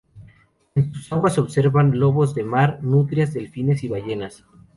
En 0.73 0.91
sus 0.95 1.13
aguas 1.13 1.35
se 1.35 1.41
observan 1.41 1.99
lobos 1.99 2.33
de 2.33 2.43
mar, 2.43 2.79
nutrias, 2.81 3.35
delfines 3.35 3.83
y 3.83 3.87
ballenas. 3.87 4.43